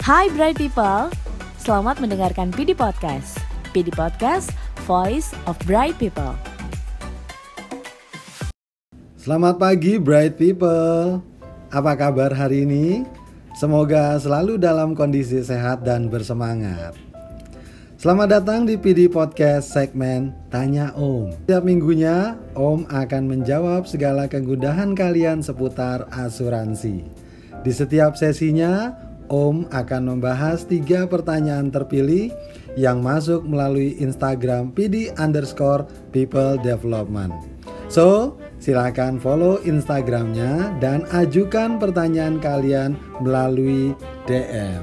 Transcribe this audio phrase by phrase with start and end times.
[0.00, 1.12] Hai Bright People,
[1.60, 3.36] selamat mendengarkan PD Podcast.
[3.76, 4.48] PD Podcast,
[4.88, 6.32] Voice of Bright People.
[9.20, 11.20] Selamat pagi Bright People.
[11.68, 13.04] Apa kabar hari ini?
[13.52, 16.96] Semoga selalu dalam kondisi sehat dan bersemangat.
[18.00, 21.44] Selamat datang di PD Podcast segmen Tanya Om.
[21.44, 27.04] Setiap minggunya, Om akan menjawab segala kegundahan kalian seputar asuransi.
[27.60, 28.96] Di setiap sesinya,
[29.30, 32.34] Om akan membahas tiga pertanyaan terpilih
[32.74, 37.30] yang masuk melalui Instagram PD underscore People Development.
[37.86, 43.94] So, silakan follow Instagramnya dan ajukan pertanyaan kalian melalui
[44.26, 44.82] DM.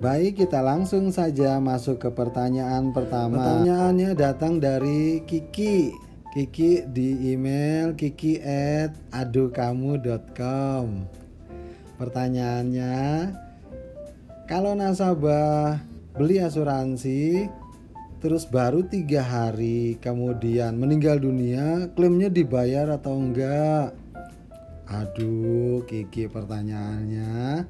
[0.00, 3.36] Baik, kita langsung saja masuk ke pertanyaan pertama.
[3.36, 5.92] Pertanyaannya datang dari Kiki.
[6.28, 8.92] Kiki di email kiki at
[11.98, 12.96] Pertanyaannya,
[14.46, 15.82] kalau nasabah
[16.14, 17.50] beli asuransi
[18.22, 23.94] terus baru tiga hari kemudian meninggal dunia, klaimnya dibayar atau enggak?
[24.88, 27.66] Aduh, Kiki pertanyaannya.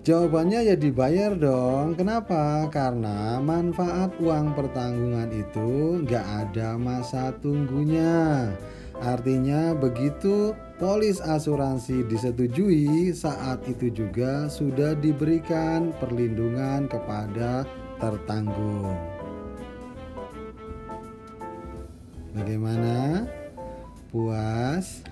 [0.00, 1.92] Jawabannya ya dibayar dong.
[1.92, 2.64] Kenapa?
[2.72, 8.48] Karena manfaat uang pertanggungan itu nggak ada masa tunggunya.
[8.96, 17.68] Artinya begitu polis asuransi disetujui, saat itu juga sudah diberikan perlindungan kepada
[18.00, 18.96] tertanggung.
[22.32, 23.28] Bagaimana?
[24.08, 25.04] Puas?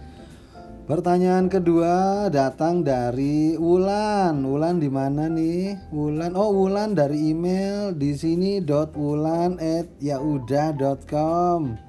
[0.88, 4.40] Pertanyaan kedua datang dari Wulan.
[4.40, 5.92] Wulan di mana nih?
[5.92, 6.32] Wulan.
[6.32, 8.64] Oh, Wulan dari email di sini
[8.96, 11.87] wulan at yaudah.com.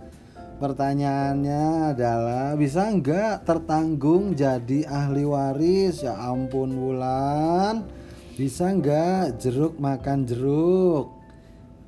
[0.60, 6.04] Pertanyaannya adalah bisa nggak tertanggung jadi ahli waris?
[6.04, 7.88] Ya ampun Wulan.
[8.36, 11.16] Bisa nggak jeruk makan jeruk?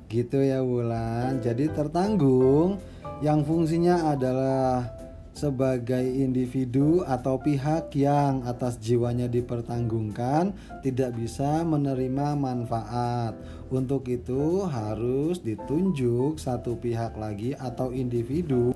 [0.08, 1.44] Gitu ya Wulan.
[1.44, 2.80] Jadi tertanggung
[3.20, 5.01] yang fungsinya adalah
[5.42, 10.54] sebagai individu atau pihak yang atas jiwanya dipertanggungkan
[10.86, 13.34] tidak bisa menerima manfaat.
[13.66, 18.70] Untuk itu harus ditunjuk satu pihak lagi atau individu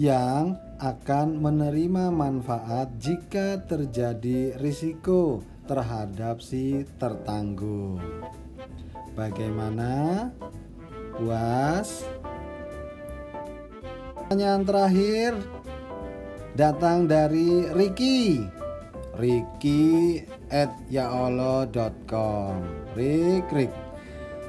[0.00, 8.00] yang akan menerima manfaat jika terjadi risiko terhadap si tertanggung.
[9.12, 10.32] Bagaimana?
[11.18, 12.06] Puas?
[14.16, 15.57] Pertanyaan terakhir
[16.58, 18.42] datang dari Ricky.
[19.14, 20.18] Ricky
[20.50, 22.58] at yaolo.com
[22.98, 23.70] Rik Rik.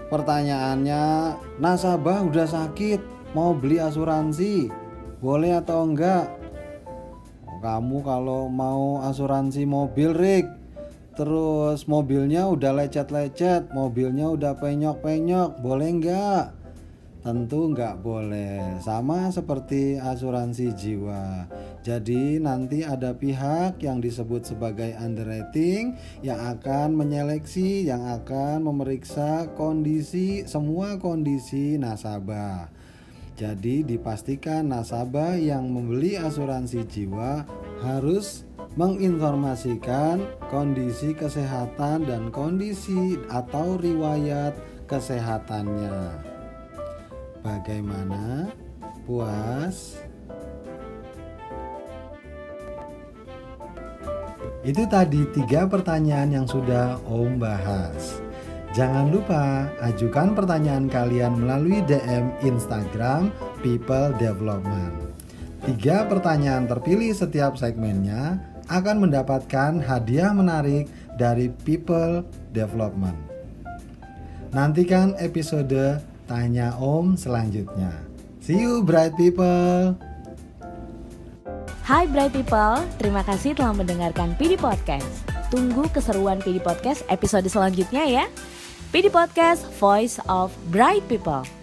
[0.09, 2.97] Pertanyaannya Nasabah udah sakit
[3.37, 4.73] Mau beli asuransi
[5.21, 6.33] Boleh atau enggak?
[7.61, 10.49] Kamu kalau mau asuransi mobil Rik.
[11.13, 16.57] Terus mobilnya udah lecet-lecet Mobilnya udah penyok-penyok Boleh enggak
[17.19, 21.52] Tentu nggak boleh, sama seperti asuransi jiwa.
[21.84, 30.47] Jadi nanti ada pihak yang disebut sebagai underwriting yang akan menyeleksi, yang akan memeriksa kondisi
[30.47, 32.72] semua kondisi nasabah.
[33.36, 37.44] Jadi dipastikan nasabah yang membeli asuransi jiwa
[37.84, 38.47] harus
[38.80, 44.56] menginformasikan kondisi kesehatan dan kondisi atau riwayat
[44.88, 46.38] kesehatannya.
[47.39, 48.51] Bagaimana?
[49.07, 49.95] Puas?
[54.59, 58.19] Itu tadi tiga pertanyaan yang sudah Om bahas.
[58.75, 63.33] Jangan lupa ajukan pertanyaan kalian melalui DM Instagram
[63.63, 65.09] People Development.
[65.63, 68.38] Tiga pertanyaan terpilih setiap segmennya
[68.69, 72.21] akan mendapatkan hadiah menarik dari People
[72.53, 73.17] Development.
[74.53, 77.90] Nantikan episode Tanya Om selanjutnya.
[78.38, 79.97] See you bright people.
[81.90, 85.25] Hai Bright People, terima kasih telah mendengarkan PD Podcast.
[85.50, 88.25] Tunggu keseruan PD Podcast episode selanjutnya ya.
[88.94, 91.58] PD Podcast, Voice of Bright People.